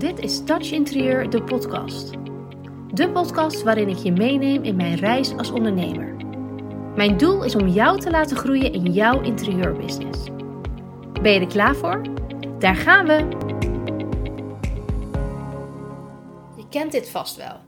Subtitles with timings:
[0.00, 2.10] Dit is Touch Interieur, de podcast.
[2.94, 6.14] De podcast waarin ik je meeneem in mijn reis als ondernemer.
[6.96, 10.24] Mijn doel is om jou te laten groeien in jouw interieurbusiness.
[11.22, 12.02] Ben je er klaar voor?
[12.58, 13.28] Daar gaan we!
[16.56, 17.60] Je kent dit vast wel.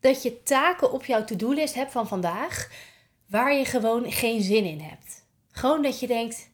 [0.00, 2.70] Dat je taken op jouw to-do-list hebt van vandaag
[3.26, 5.26] waar je gewoon geen zin in hebt.
[5.50, 6.50] Gewoon dat je denkt: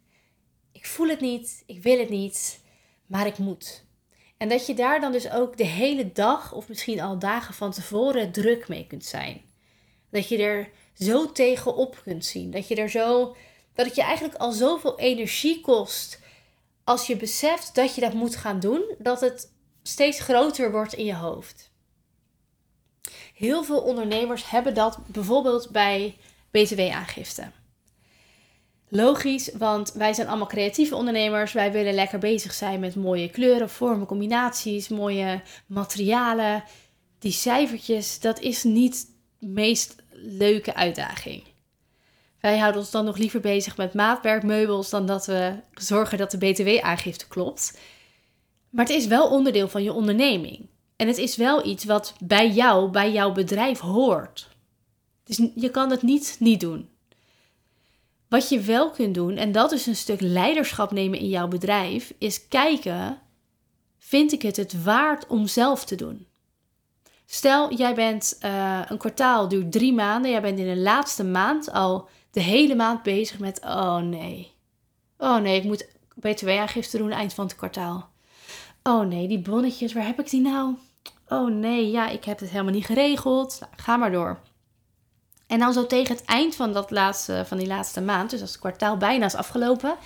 [0.72, 2.60] ik voel het niet, ik wil het niet,
[3.06, 3.85] maar ik moet.
[4.36, 7.72] En dat je daar dan dus ook de hele dag of misschien al dagen van
[7.72, 9.42] tevoren druk mee kunt zijn.
[10.10, 12.50] Dat je er zo tegenop kunt zien.
[12.50, 13.36] Dat je er zo.
[13.74, 16.20] Dat het je eigenlijk al zoveel energie kost.
[16.84, 21.04] Als je beseft dat je dat moet gaan doen, dat het steeds groter wordt in
[21.04, 21.70] je hoofd.
[23.34, 26.16] Heel veel ondernemers hebben dat bijvoorbeeld bij
[26.50, 27.50] BTW-aangifte.
[28.88, 31.52] Logisch, want wij zijn allemaal creatieve ondernemers.
[31.52, 36.64] Wij willen lekker bezig zijn met mooie kleuren, vormen, combinaties, mooie materialen.
[37.18, 39.06] Die cijfertjes, dat is niet
[39.38, 41.42] de meest leuke uitdaging.
[42.40, 46.38] Wij houden ons dan nog liever bezig met maatwerkmeubels dan dat we zorgen dat de
[46.38, 47.78] BTW-aangifte klopt.
[48.70, 50.68] Maar het is wel onderdeel van je onderneming.
[50.96, 54.48] En het is wel iets wat bij jou, bij jouw bedrijf hoort.
[55.24, 56.88] Dus je kan het niet niet doen.
[58.28, 62.12] Wat je wel kunt doen, en dat is een stuk leiderschap nemen in jouw bedrijf,
[62.18, 63.18] is kijken:
[63.98, 66.26] vind ik het het waard om zelf te doen?
[67.26, 71.72] Stel, jij bent uh, een kwartaal duurt drie maanden, jij bent in de laatste maand
[71.72, 74.52] al de hele maand bezig met: oh nee,
[75.18, 78.10] oh nee, ik moet btw-aangifte doen eind van het kwartaal.
[78.82, 80.74] Oh nee, die bonnetjes, waar heb ik die nou?
[81.28, 83.56] Oh nee, ja, ik heb het helemaal niet geregeld.
[83.60, 84.40] Nou, ga maar door.
[85.46, 88.50] En dan zo tegen het eind van, dat laatste, van die laatste maand, dus als
[88.50, 89.96] het kwartaal bijna is afgelopen,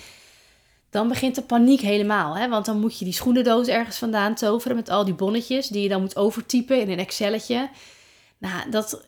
[0.89, 2.37] dan begint de paniek helemaal.
[2.37, 2.49] Hè?
[2.49, 5.89] Want dan moet je die schoenendoos ergens vandaan toveren met al die bonnetjes die je
[5.89, 7.69] dan moet overtypen in een Excelletje.
[8.37, 9.03] Nou, dat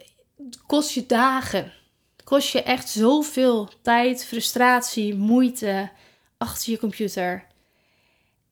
[0.65, 1.71] kost je dagen.
[2.23, 5.89] Kost je echt zoveel tijd, frustratie, moeite
[6.37, 7.47] achter je computer.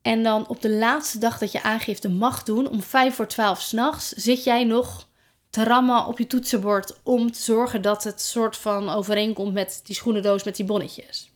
[0.01, 3.61] En dan op de laatste dag dat je aangifte mag doen, om vijf voor twaalf
[3.61, 5.07] s'nachts, zit jij nog
[5.51, 9.95] te rammen op je toetsenbord om te zorgen dat het soort van overeenkomt met die
[9.95, 11.31] schoenendoos met die bonnetjes.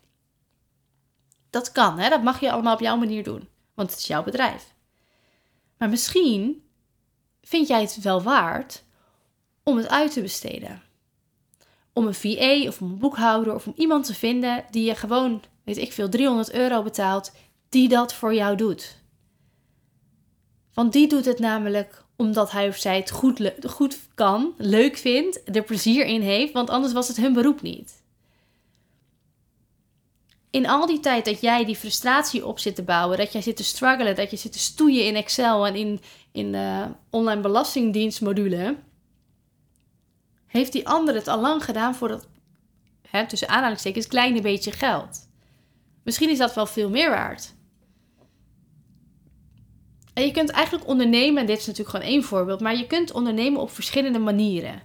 [1.49, 2.09] Dat kan, hè?
[2.09, 4.73] dat mag je allemaal op jouw manier doen, want het is jouw bedrijf.
[5.77, 6.63] Maar misschien
[7.41, 8.83] vind jij het wel waard
[9.63, 10.81] om het uit te besteden.
[11.93, 15.77] Om een VA of een boekhouder of om iemand te vinden die je gewoon, weet
[15.77, 17.31] ik veel, 300 euro betaalt,
[17.69, 19.01] die dat voor jou doet.
[20.73, 25.55] Want die doet het namelijk omdat hij of zij het goed, goed kan, leuk vindt,
[25.55, 28.03] er plezier in heeft, want anders was het hun beroep niet.
[30.49, 33.57] In al die tijd dat jij die frustratie op zit te bouwen, dat jij zit
[33.57, 38.75] te struggelen, dat je zit te stoeien in Excel en in, in de online belastingdienstmodule,
[40.47, 42.27] heeft die ander het al lang gedaan voor dat,
[43.09, 45.27] hè, tussen aanhalingstekens, kleine beetje geld.
[46.03, 47.53] Misschien is dat wel veel meer waard.
[50.15, 53.11] En je kunt eigenlijk ondernemen, en dit is natuurlijk gewoon één voorbeeld, maar je kunt
[53.11, 54.81] ondernemen op verschillende manieren.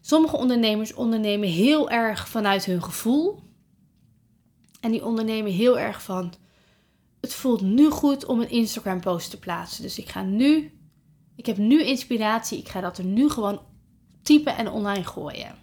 [0.00, 3.42] Sommige ondernemers ondernemen heel erg vanuit hun gevoel.
[4.80, 6.32] En die ondernemen heel erg van,
[7.20, 9.82] het voelt nu goed om een Instagram post te plaatsen.
[9.82, 10.78] Dus ik ga nu,
[11.36, 13.60] ik heb nu inspiratie, ik ga dat er nu gewoon
[14.22, 15.54] typen en online gooien.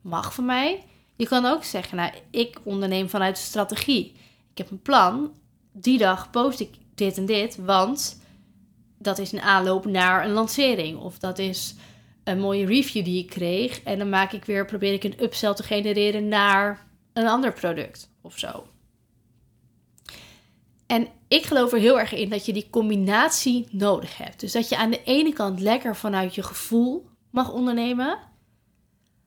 [0.00, 0.84] Mag van mij.
[1.16, 4.12] Je kan ook zeggen, nou, ik onderneem vanuit strategie.
[4.50, 5.32] Ik heb een plan.
[5.72, 8.20] Die dag post ik dit en dit, want
[8.98, 10.98] dat is een aanloop naar een lancering.
[10.98, 11.74] Of dat is
[12.24, 13.82] een mooie review die ik kreeg.
[13.82, 18.10] En dan maak ik weer, probeer ik een upsell te genereren naar een ander product
[18.22, 18.66] of zo.
[20.86, 24.40] En ik geloof er heel erg in dat je die combinatie nodig hebt.
[24.40, 28.18] Dus dat je aan de ene kant lekker vanuit je gevoel mag ondernemen.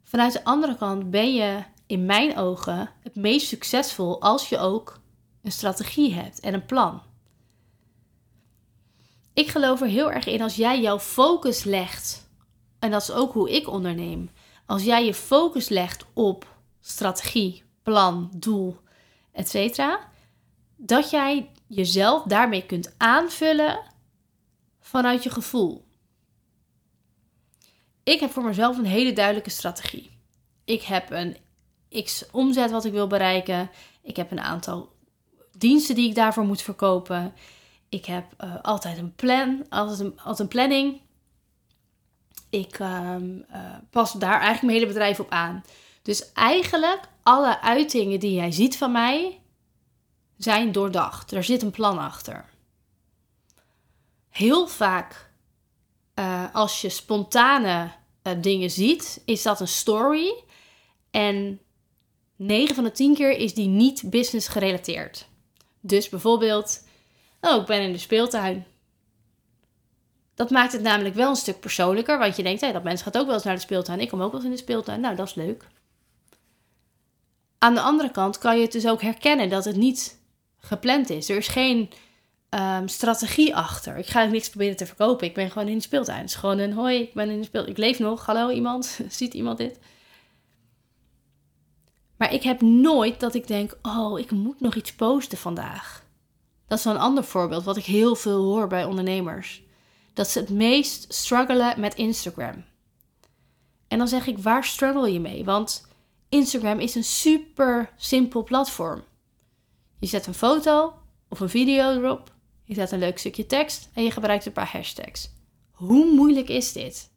[0.03, 4.99] Vanuit de andere kant ben je in mijn ogen het meest succesvol als je ook
[5.43, 7.01] een strategie hebt en een plan.
[9.33, 12.29] Ik geloof er heel erg in als jij jouw focus legt,
[12.79, 14.29] en dat is ook hoe ik onderneem,
[14.65, 18.77] als jij je focus legt op strategie, plan, doel,
[19.31, 19.97] etc.,
[20.75, 23.79] dat jij jezelf daarmee kunt aanvullen
[24.79, 25.85] vanuit je gevoel.
[28.03, 30.09] Ik heb voor mezelf een hele duidelijke strategie.
[30.65, 31.37] Ik heb een
[32.03, 33.69] x omzet wat ik wil bereiken.
[34.01, 34.95] Ik heb een aantal
[35.57, 37.33] diensten die ik daarvoor moet verkopen.
[37.91, 41.01] Ik heb uh, altijd een plan, altijd een, een planning.
[42.49, 45.63] Ik um, uh, pas daar eigenlijk mijn hele bedrijf op aan.
[46.01, 49.41] Dus eigenlijk alle uitingen die jij ziet van mij
[50.37, 51.31] zijn doordacht.
[51.31, 52.45] Er zit een plan achter.
[54.29, 55.31] heel vaak
[56.15, 57.91] uh, als je spontane
[58.39, 60.43] dingen ziet, is dat een story.
[61.11, 61.59] En
[62.35, 65.27] 9 van de 10 keer is die niet business gerelateerd.
[65.79, 66.83] Dus bijvoorbeeld,
[67.41, 68.65] oh, ik ben in de speeltuin.
[70.35, 73.17] Dat maakt het namelijk wel een stuk persoonlijker, want je denkt, hey, dat mensen gaat
[73.17, 73.99] ook wel eens naar de speeltuin.
[73.99, 74.99] Ik kom ook wel eens in de speeltuin.
[74.99, 75.67] Nou, dat is leuk.
[77.57, 80.19] Aan de andere kant kan je het dus ook herkennen dat het niet
[80.57, 81.29] gepland is.
[81.29, 81.89] Er is geen
[82.49, 83.97] um, strategie achter.
[83.97, 85.27] Ik ga niks proberen te verkopen.
[85.27, 86.19] Ik ben gewoon in de speeltuin.
[86.19, 87.73] Het is gewoon een hoi, ik ben in de speeltuin.
[87.73, 88.25] Ik leef nog.
[88.25, 88.99] Hallo iemand.
[89.09, 89.79] Ziet iemand dit?
[92.17, 96.00] Maar ik heb nooit dat ik denk, oh, ik moet nog iets posten vandaag.
[96.71, 99.63] Dat is een ander voorbeeld wat ik heel veel hoor bij ondernemers.
[100.13, 102.63] Dat ze het meest struggelen met Instagram.
[103.87, 105.45] En dan zeg ik, waar struggle je mee?
[105.45, 105.87] Want
[106.29, 109.03] Instagram is een super simpel platform.
[109.99, 110.93] Je zet een foto
[111.29, 112.33] of een video erop,
[112.63, 115.29] je zet een leuk stukje tekst en je gebruikt een paar hashtags.
[115.71, 117.11] Hoe moeilijk is dit?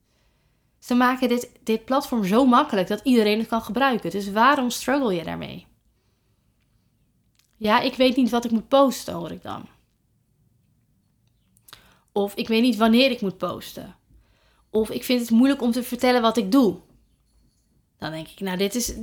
[0.79, 4.11] Ze maken dit, dit platform zo makkelijk dat iedereen het kan gebruiken.
[4.11, 5.67] Dus waarom struggle je daarmee?
[7.57, 9.69] Ja, ik weet niet wat ik moet posten, hoor ik dan.
[12.13, 13.95] Of ik weet niet wanneer ik moet posten.
[14.71, 16.77] Of ik vind het moeilijk om te vertellen wat ik doe.
[17.99, 18.95] Dan denk ik, nou, dit is.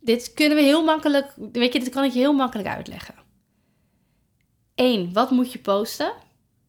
[0.00, 1.34] Dit, kunnen we heel makkelijk.
[1.52, 3.14] Weet je, dit kan ik je heel makkelijk uitleggen.
[4.74, 5.12] 1.
[5.12, 6.12] Wat moet je posten?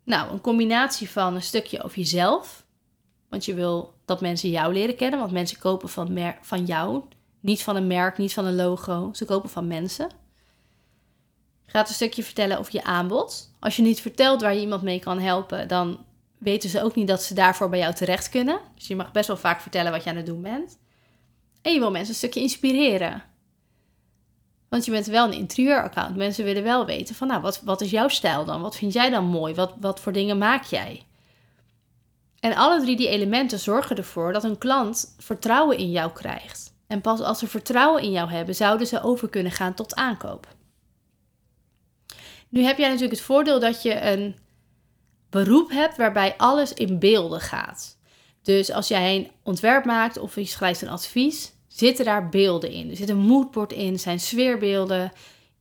[0.03, 2.65] Nou, een combinatie van een stukje over jezelf.
[3.29, 5.19] Want je wil dat mensen jou leren kennen.
[5.19, 7.03] Want mensen kopen van, van jou.
[7.39, 9.09] Niet van een merk, niet van een logo.
[9.13, 10.09] Ze kopen van mensen.
[11.71, 13.53] Gaat een stukje vertellen over je aanbod.
[13.59, 16.05] Als je niet vertelt waar je iemand mee kan helpen, dan
[16.37, 18.59] weten ze ook niet dat ze daarvoor bij jou terecht kunnen.
[18.75, 20.79] Dus je mag best wel vaak vertellen wat je aan het doen bent.
[21.61, 23.23] En je wil mensen een stukje inspireren.
[24.69, 26.15] Want je bent wel een interieuraccount.
[26.15, 28.61] Mensen willen wel weten van, nou, wat, wat is jouw stijl dan?
[28.61, 29.53] Wat vind jij dan mooi?
[29.53, 31.03] Wat, wat voor dingen maak jij?
[32.39, 36.73] En alle drie die elementen zorgen ervoor dat een klant vertrouwen in jou krijgt.
[36.87, 40.47] En pas als ze vertrouwen in jou hebben, zouden ze over kunnen gaan tot aankoop.
[42.49, 44.35] Nu heb jij natuurlijk het voordeel dat je een
[45.29, 47.97] beroep hebt waarbij alles in beelden gaat.
[48.41, 52.89] Dus als jij een ontwerp maakt of je schrijft een advies, zitten daar beelden in.
[52.89, 55.11] Er zit een moodboard in, er zijn sfeerbeelden,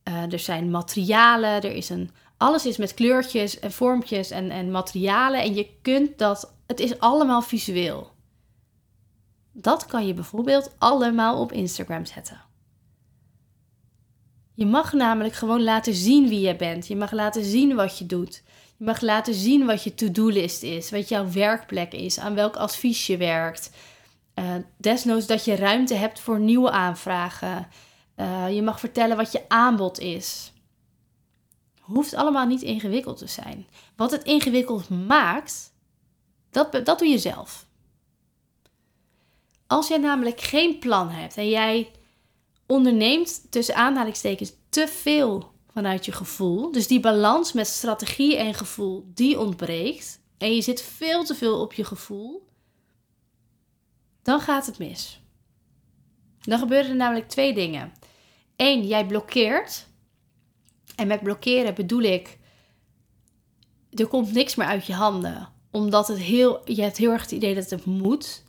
[0.03, 4.71] uh, er zijn materialen, er is een, alles is met kleurtjes en vormpjes en, en
[4.71, 5.41] materialen.
[5.41, 8.11] En je kunt dat, het is allemaal visueel.
[9.51, 12.48] Dat kan je bijvoorbeeld allemaal op Instagram zetten.
[14.59, 16.87] Je mag namelijk gewoon laten zien wie je bent.
[16.87, 18.43] Je mag laten zien wat je doet.
[18.77, 23.07] Je mag laten zien wat je to-do-list is, wat jouw werkplek is, aan welk advies
[23.07, 23.71] je werkt,
[24.35, 27.67] uh, desnoods dat je ruimte hebt voor nieuwe aanvragen.
[28.15, 30.53] Uh, je mag vertellen wat je aanbod is.
[31.79, 33.67] Hoeft allemaal niet ingewikkeld te zijn.
[33.95, 35.73] Wat het ingewikkeld maakt,
[36.51, 37.65] dat, dat doe je zelf.
[39.67, 41.91] Als jij namelijk geen plan hebt en jij
[42.71, 49.11] onderneemt tussen aanhalingstekens te veel vanuit je gevoel, dus die balans met strategie en gevoel,
[49.13, 52.47] die ontbreekt en je zit veel te veel op je gevoel,
[54.21, 55.21] dan gaat het mis.
[56.39, 57.93] Dan gebeuren er namelijk twee dingen.
[58.55, 59.87] Eén, jij blokkeert.
[60.95, 62.37] En met blokkeren bedoel ik,
[63.91, 65.49] er komt niks meer uit je handen.
[65.71, 68.43] Omdat het heel, je hebt heel erg het idee dat het moet.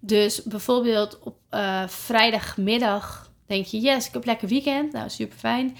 [0.00, 4.92] Dus bijvoorbeeld op uh, vrijdagmiddag denk je, yes, ik heb lekker weekend.
[4.92, 5.76] Nou, super fijn.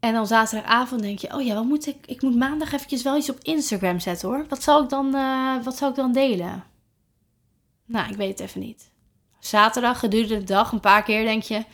[0.00, 1.96] En dan zaterdagavond denk je, oh ja, wat moet ik?
[2.06, 4.46] Ik moet maandag eventjes wel iets op Instagram zetten hoor.
[4.48, 6.64] Wat zal ik dan, uh, wat zal ik dan delen?
[7.86, 8.90] Nou, ik weet het even niet.
[9.38, 11.64] Zaterdag gedurende de dag een paar keer denk je...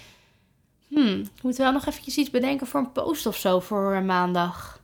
[0.89, 4.83] Hmm, ik moet wel nog eventjes iets bedenken voor een post of zo voor maandag.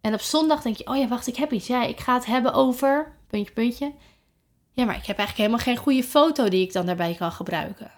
[0.00, 1.66] En op zondag denk je, oh ja, wacht, ik heb iets.
[1.66, 3.12] Ja, ik ga het hebben over...
[3.26, 3.92] Puntje, puntje.
[4.72, 7.90] Ja, maar ik heb eigenlijk helemaal geen goede foto die ik dan daarbij kan gebruiken.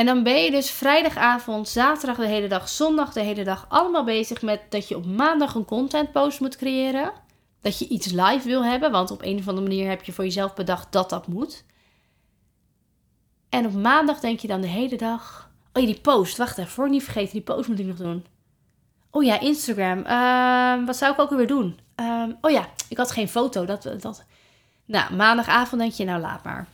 [0.00, 4.04] En dan ben je dus vrijdagavond, zaterdag de hele dag, zondag de hele dag allemaal
[4.04, 7.12] bezig met dat je op maandag een content post moet creëren
[7.60, 10.24] dat je iets live wil hebben, want op een of andere manier heb je voor
[10.24, 11.64] jezelf bedacht dat dat moet.
[13.48, 16.70] En op maandag denk je dan de hele dag: Oh ja, die post, wacht even,
[16.70, 18.26] voor niet vergeten, die post moet ik nog doen.
[19.10, 20.04] Oh ja, Instagram.
[20.04, 21.78] Ehm, wat zou ik ook weer doen?
[21.94, 23.64] Ehm, oh ja, ik had geen foto.
[23.64, 24.24] Dat, dat.
[24.84, 26.66] Nou, maandagavond denk je, nou laat maar.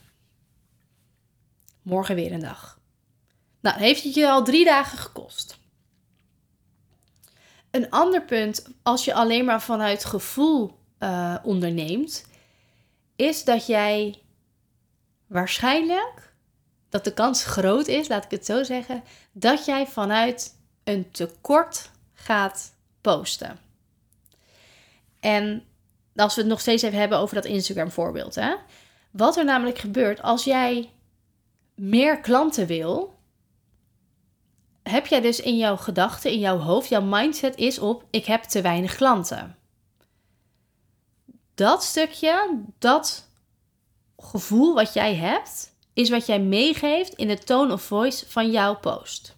[1.81, 2.76] Morgen weer een dag.
[3.67, 5.59] Nou, heeft het je al drie dagen gekost.
[7.71, 12.25] Een ander punt, als je alleen maar vanuit gevoel uh, onderneemt,
[13.15, 14.21] is dat jij
[15.25, 16.33] waarschijnlijk,
[16.89, 21.91] dat de kans groot is, laat ik het zo zeggen, dat jij vanuit een tekort
[22.13, 23.59] gaat posten.
[25.19, 25.63] En
[26.15, 28.35] als we het nog steeds even hebben over dat Instagram voorbeeld.
[28.35, 28.55] Hè?
[29.11, 30.89] Wat er namelijk gebeurt als jij
[31.75, 33.16] meer klanten wil,
[34.89, 38.43] heb jij dus in jouw gedachten, in jouw hoofd, jouw mindset is op ik heb
[38.43, 39.55] te weinig klanten.
[41.55, 43.29] Dat stukje, dat
[44.17, 48.75] gevoel wat jij hebt, is wat jij meegeeft in de tone of voice van jouw
[48.79, 49.35] post.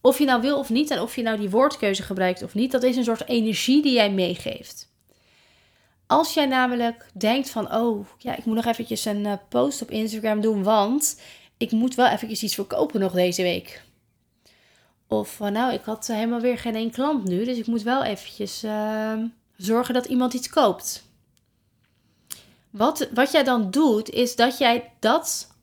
[0.00, 2.72] Of je nou wil of niet en of je nou die woordkeuze gebruikt of niet,
[2.72, 4.92] dat is een soort energie die jij meegeeft.
[6.06, 9.90] Als jij namelijk denkt van, oh ja, ik moet nog eventjes een eh, post op
[9.90, 11.20] Instagram doen, want
[11.56, 13.82] ik moet wel eventjes iets verkopen nog deze week.
[15.18, 18.04] Of van, nou, ik had helemaal weer geen één klant nu, dus ik moet wel
[18.04, 21.04] eventjes ehm, zorgen dat iemand iets koopt.
[22.70, 25.54] Wat, wat jij dan doet, is dat jij dat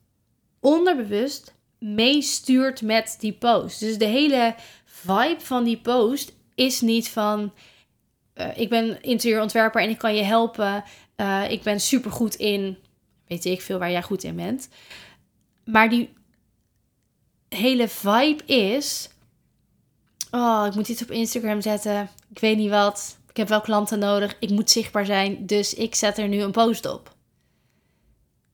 [0.60, 3.80] onderbewust meestuurt met die post.
[3.80, 4.56] Dus de hele
[4.86, 7.52] vibe van die post is niet van
[8.36, 10.84] uh, ik ben interieurontwerper en ik kan je helpen.
[11.18, 12.78] Uh, ik ben supergoed in,
[13.28, 14.70] weet ik veel waar jij goed in bent.
[15.66, 16.14] Maar die
[17.50, 19.10] hele vibe is,
[20.32, 22.10] oh, ik moet iets op Instagram zetten.
[22.30, 23.18] Ik weet niet wat.
[23.30, 24.36] Ik heb wel klanten nodig.
[24.40, 25.46] Ik moet zichtbaar zijn.
[25.46, 27.16] Dus ik zet er nu een post op.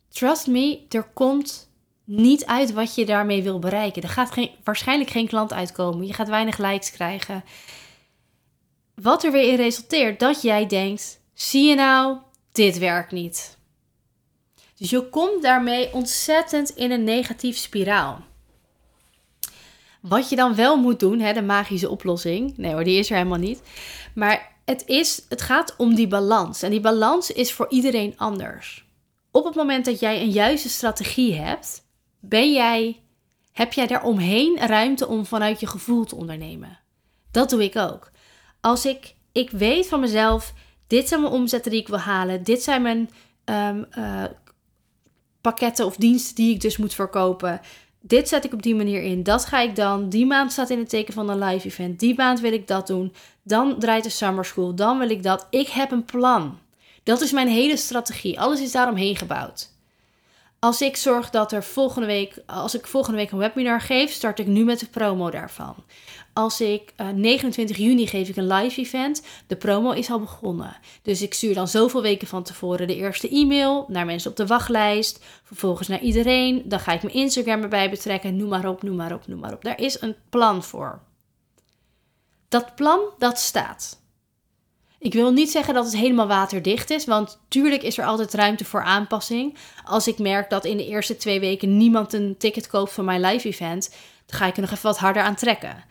[0.09, 1.69] Trust me, er komt
[2.03, 4.01] niet uit wat je daarmee wil bereiken.
[4.01, 6.07] Er gaat geen, waarschijnlijk geen klant uitkomen.
[6.07, 7.43] Je gaat weinig likes krijgen.
[8.95, 12.17] Wat er weer in resulteert dat jij denkt: zie je nou,
[12.51, 13.57] dit werkt niet.
[14.77, 18.25] Dus je komt daarmee ontzettend in een negatief spiraal.
[20.09, 22.57] Wat je dan wel moet doen, hè, de magische oplossing.
[22.57, 23.61] Nee hoor, die is er helemaal niet.
[24.15, 26.61] Maar het, is, het gaat om die balans.
[26.61, 28.85] En die balans is voor iedereen anders.
[29.31, 31.85] Op het moment dat jij een juiste strategie hebt,
[32.19, 32.99] ben jij,
[33.51, 36.79] heb jij daaromheen ruimte om vanuit je gevoel te ondernemen.
[37.31, 38.11] Dat doe ik ook.
[38.61, 40.53] Als ik, ik weet van mezelf,
[40.87, 43.09] dit zijn mijn omzetten die ik wil halen, dit zijn mijn
[43.45, 44.23] um, uh,
[45.41, 47.61] pakketten of diensten die ik dus moet verkopen.
[48.07, 49.23] Dit zet ik op die manier in.
[49.23, 50.09] Dat ga ik dan.
[50.09, 51.99] Die maand staat in het teken van een live event.
[51.99, 53.13] Die maand wil ik dat doen.
[53.43, 54.75] Dan draait de summer school.
[54.75, 55.47] Dan wil ik dat.
[55.49, 56.59] Ik heb een plan.
[57.03, 58.39] Dat is mijn hele strategie.
[58.39, 59.75] Alles is daaromheen gebouwd.
[60.59, 64.39] Als ik zorg dat er volgende week, als ik volgende week een webinar geef, start
[64.39, 65.75] ik nu met de promo daarvan.
[66.33, 70.19] Als ik uh, eh, 29 juni geef ik een live event, de promo is al
[70.19, 70.77] begonnen.
[71.01, 74.45] Dus ik stuur dan zoveel weken van tevoren de eerste e-mail naar mensen op de
[74.45, 76.61] wachtlijst, vervolgens naar iedereen.
[76.65, 79.53] Dan ga ik mijn Instagram erbij betrekken, noem maar op, noem maar op, noem maar
[79.53, 79.63] op.
[79.63, 81.01] Daar is een plan voor.
[82.47, 83.99] Dat plan, dat staat.
[85.07, 88.65] Ik wil niet zeggen dat het helemaal waterdicht is, want tuurlijk is er altijd ruimte
[88.65, 89.57] voor aanpassing.
[89.83, 93.21] Als ik merk dat in de eerste twee weken niemand een ticket koopt voor mijn
[93.21, 93.89] live event,
[94.25, 95.83] dan ga ik er nog even wat harder aan trekken.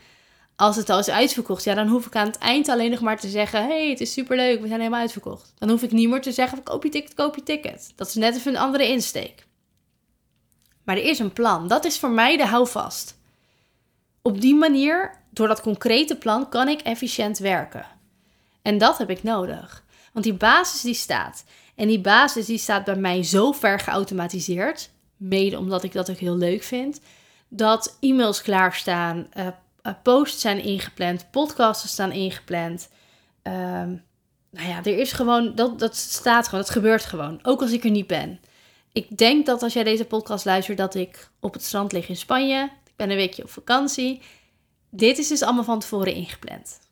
[0.56, 3.18] Als het al is uitverkocht, ja, dan hoef ik aan het eind alleen nog maar
[3.18, 5.52] te zeggen: hey, het is superleuk, we zijn helemaal uitverkocht.
[5.58, 7.92] Dan hoef ik niet meer te zeggen: koop je ticket, koop je ticket.
[7.96, 9.46] Dat is net even een andere insteek.
[10.84, 11.68] Maar er is een plan.
[11.68, 13.18] Dat is voor mij de houvast.
[14.22, 17.94] Op die manier, door dat concrete plan, kan ik efficiënt werken.
[18.66, 19.84] En dat heb ik nodig.
[20.12, 21.44] Want die basis die staat.
[21.74, 24.90] En die basis die staat bij mij zo ver geautomatiseerd.
[25.16, 27.00] Mede omdat ik dat ook heel leuk vind.
[27.48, 29.26] Dat e-mails klaarstaan.
[29.36, 29.48] Uh,
[30.02, 31.30] posts zijn ingepland.
[31.30, 32.88] Podcasts staan ingepland.
[33.42, 34.04] Um,
[34.50, 35.54] nou ja, er is gewoon.
[35.54, 36.60] Dat, dat staat gewoon.
[36.60, 37.38] Dat gebeurt gewoon.
[37.42, 38.40] Ook als ik er niet ben.
[38.92, 42.16] Ik denk dat als jij deze podcast luistert, dat ik op het strand lig in
[42.16, 42.64] Spanje.
[42.64, 44.22] Ik ben een weekje op vakantie.
[44.90, 46.84] Dit is dus allemaal van tevoren ingepland.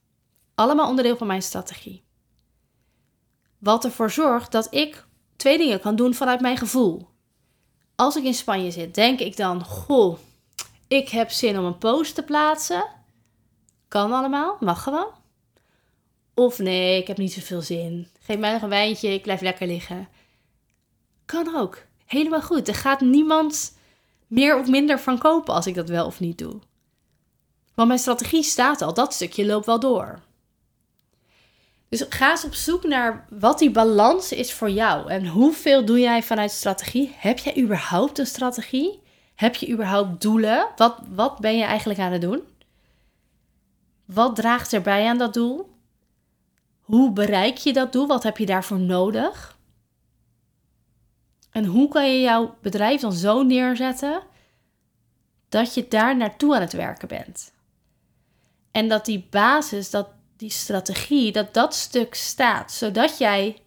[0.54, 2.04] Allemaal onderdeel van mijn strategie.
[3.58, 5.04] Wat ervoor zorgt dat ik
[5.36, 7.08] twee dingen kan doen vanuit mijn gevoel.
[7.94, 10.18] Als ik in Spanje zit, denk ik dan: Goh,
[10.88, 12.86] ik heb zin om een post te plaatsen.
[13.88, 15.10] Kan allemaal, mag gewoon.
[16.34, 18.08] Of nee, ik heb niet zoveel zin.
[18.20, 20.08] Geef mij nog een wijntje, ik blijf lekker liggen.
[21.24, 21.78] Kan ook.
[22.04, 22.68] Helemaal goed.
[22.68, 23.76] Er gaat niemand
[24.26, 26.60] meer of minder van kopen als ik dat wel of niet doe.
[27.74, 30.22] Want mijn strategie staat al, dat stukje loopt wel door.
[31.88, 35.10] Dus ga eens op zoek naar wat die balans is voor jou.
[35.10, 37.14] En hoeveel doe jij vanuit strategie?
[37.16, 39.02] Heb jij überhaupt een strategie?
[39.34, 40.68] Heb je überhaupt doelen?
[40.76, 42.42] Wat, wat ben je eigenlijk aan het doen?
[44.04, 45.72] Wat draagt erbij aan dat doel?
[46.80, 48.06] Hoe bereik je dat doel?
[48.06, 49.58] Wat heb je daarvoor nodig?
[51.50, 54.22] En hoe kan je jouw bedrijf dan zo neerzetten
[55.48, 57.52] dat je daar naartoe aan het werken bent?
[58.70, 63.62] En dat die basis, dat die strategie, dat dat stuk staat, zodat jij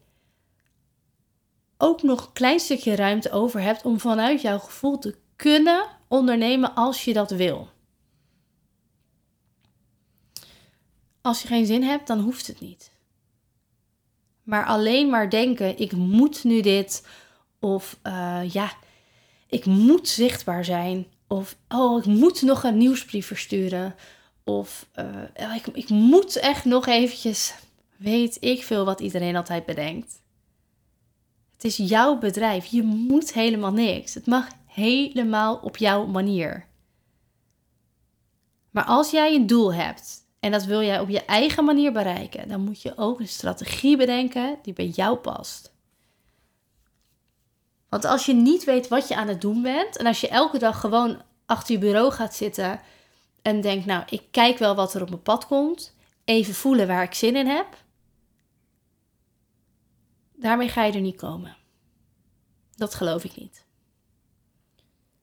[1.78, 6.76] ook nog een klein stukje ruimte over hebt om vanuit jouw gevoel te kunnen ondernemen
[6.76, 7.70] als je dat wil.
[11.22, 12.92] Als je geen zin hebt, dan hoeft het niet.
[14.44, 17.08] Maar alleen maar denken, ik moet nu dit.
[17.60, 18.72] Of uh, ja,
[19.48, 21.08] ik moet zichtbaar zijn.
[21.28, 23.96] Of oh, ik moet nog een nieuwsbrief versturen.
[24.48, 27.54] Of uh, ik, ik moet echt nog eventjes,
[27.98, 30.22] weet ik veel wat iedereen altijd bedenkt.
[31.54, 32.66] Het is jouw bedrijf.
[32.66, 34.13] Je moet helemaal niks.
[34.13, 36.66] Het mag helemaal op jouw manier.
[38.72, 42.48] Maar als jij een doel hebt en dat wil jij op je eigen manier bereiken,
[42.48, 45.72] dan moet je ook een strategie bedenken die bij jou past.
[47.89, 50.58] Want als je niet weet wat je aan het doen bent en als je elke
[50.58, 52.80] dag gewoon achter je bureau gaat zitten
[53.48, 57.04] en denkt, nou, ik kijk wel wat er op mijn pad komt, even voelen waar
[57.04, 57.84] ik zin in heb,
[60.36, 61.58] daarmee ga je er niet komen.
[62.75, 63.66] Dat geloof ik niet.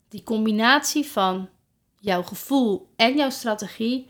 [0.08, 1.48] Die combinatie van
[2.00, 4.08] jouw gevoel en jouw strategie,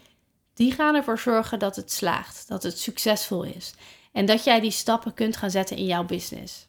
[0.55, 3.75] die gaan ervoor zorgen dat het slaagt, dat het succesvol is
[4.13, 6.69] en dat jij die stappen kunt gaan zetten in jouw business.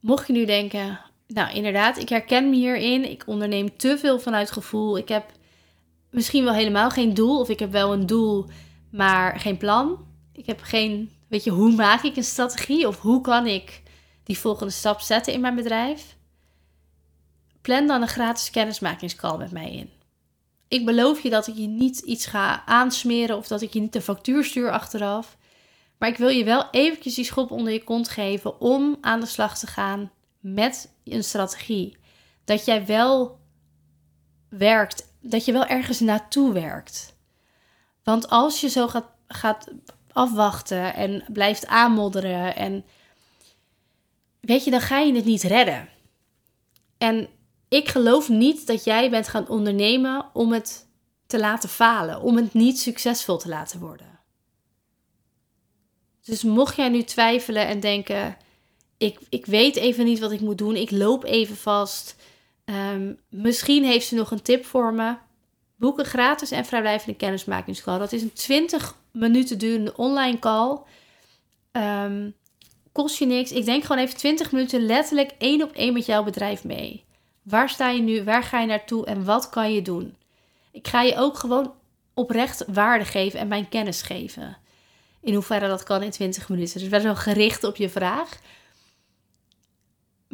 [0.00, 1.00] Mocht je nu denken,
[1.34, 5.32] nou inderdaad, ik herken me hierin, ik onderneem te veel vanuit gevoel, ik heb
[6.10, 8.46] misschien wel helemaal geen doel of ik heb wel een doel,
[8.90, 10.06] maar geen plan.
[10.32, 13.82] Ik heb geen, weet je, hoe maak ik een strategie of hoe kan ik
[14.24, 16.16] die volgende stap zetten in mijn bedrijf?
[17.62, 19.90] Plan dan een gratis kennismakingscall met mij in.
[20.68, 23.92] Ik beloof je dat ik je niet iets ga aansmeren of dat ik je niet
[23.92, 25.36] de factuur stuur achteraf.
[25.98, 29.26] Maar ik wil je wel eventjes die schop onder je kont geven om aan de
[29.26, 30.10] slag te gaan
[30.42, 31.96] met een strategie.
[32.44, 33.40] Dat jij wel
[34.48, 37.16] werkt, dat je wel ergens naartoe werkt.
[38.02, 39.72] Want als je zo gaat, gaat
[40.12, 42.84] afwachten en blijft aanmodderen en
[44.40, 45.88] weet je, dan ga je het niet redden.
[46.98, 47.28] En
[47.68, 50.88] ik geloof niet dat jij bent gaan ondernemen om het
[51.26, 54.20] te laten falen, om het niet succesvol te laten worden.
[56.22, 58.36] Dus mocht jij nu twijfelen en denken:
[59.02, 62.16] ik, ik weet even niet wat ik moet doen, ik loop even vast.
[62.64, 65.14] Um, misschien heeft ze nog een tip voor me.
[65.76, 67.98] Boek een gratis en vrijblijvende kennismakingscall.
[67.98, 70.78] Dat is een 20 minuten durende online call.
[71.72, 72.34] Um,
[72.92, 73.52] kost je niks.
[73.52, 77.04] Ik denk gewoon even 20 minuten letterlijk één op één met jouw bedrijf mee.
[77.42, 78.24] Waar sta je nu?
[78.24, 79.06] Waar ga je naartoe?
[79.06, 80.16] En wat kan je doen?
[80.72, 81.74] Ik ga je ook gewoon
[82.14, 84.56] oprecht waarde geven en mijn kennis geven.
[85.20, 86.80] In hoeverre dat kan in 20 minuten.
[86.80, 88.38] Dus best wel gericht op je vraag.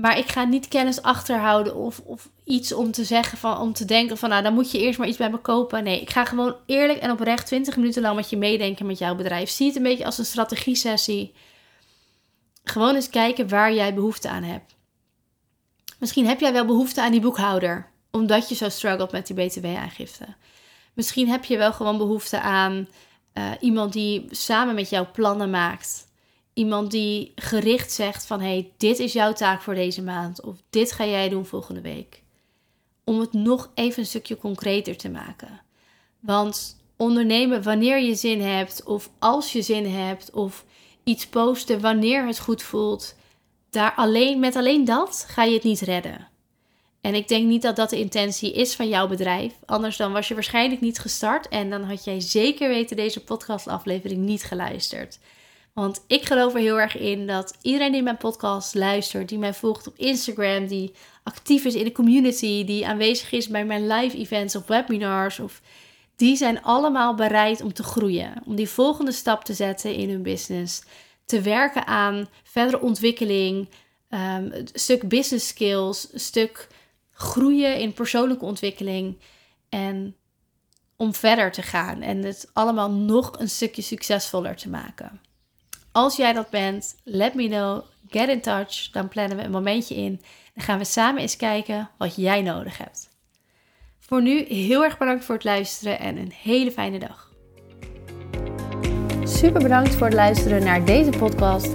[0.01, 3.85] Maar ik ga niet kennis achterhouden of, of iets om te zeggen van om te
[3.85, 5.85] denken van nou dan moet je eerst maar iets bij me kopen.
[5.85, 9.15] Nee, ik ga gewoon eerlijk en oprecht 20 minuten lang met je meedenken met jouw
[9.15, 9.51] bedrijf.
[9.51, 11.35] Zie het een beetje als een strategie sessie.
[12.65, 14.75] Gewoon eens kijken waar jij behoefte aan hebt.
[15.99, 20.27] Misschien heb jij wel behoefte aan die boekhouder, omdat je zo struggelt met die BTW-aangifte.
[20.93, 22.89] Misschien heb je wel gewoon behoefte aan
[23.35, 26.08] uh, iemand die samen met jou plannen maakt.
[26.59, 30.93] Iemand die gericht zegt van hey, dit is jouw taak voor deze maand of dit
[30.93, 32.23] ga jij doen volgende week.
[33.05, 35.61] Om het nog even een stukje concreter te maken.
[36.21, 40.65] Want ondernemen wanneer je zin hebt of als je zin hebt of
[41.05, 43.15] iets posten wanneer het goed voelt,
[43.71, 46.29] daar alleen, met alleen dat ga je het niet redden.
[47.01, 49.53] En ik denk niet dat dat de intentie is van jouw bedrijf.
[49.67, 54.21] Anders dan was je waarschijnlijk niet gestart en dan had jij zeker weten deze podcastaflevering
[54.21, 55.19] niet geluisterd.
[55.79, 59.55] Want ik geloof er heel erg in dat iedereen die mijn podcast luistert, die mij
[59.55, 64.17] volgt op Instagram, die actief is in de community, die aanwezig is bij mijn live
[64.17, 65.61] events of webinars, of
[66.17, 70.23] die zijn allemaal bereid om te groeien, om die volgende stap te zetten in hun
[70.23, 70.83] business
[71.25, 73.69] te werken aan verdere ontwikkeling,
[74.09, 76.69] een stuk business skills, een stuk
[77.13, 79.19] groeien in persoonlijke ontwikkeling
[79.69, 80.17] en
[80.97, 85.21] om verder te gaan en het allemaal nog een stukje succesvoller te maken.
[85.99, 89.95] Als jij dat bent, let me know, get in touch, dan plannen we een momentje
[89.95, 90.21] in
[90.55, 93.09] en gaan we samen eens kijken wat jij nodig hebt.
[93.99, 97.33] Voor nu heel erg bedankt voor het luisteren en een hele fijne dag.
[99.25, 101.75] Super bedankt voor het luisteren naar deze podcast.